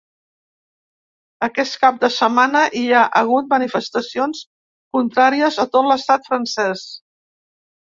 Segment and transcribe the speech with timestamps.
[1.47, 4.41] Aquest cap de setmana hi ha hagut manifestacions
[4.99, 6.91] contràries a tot l’estat francès.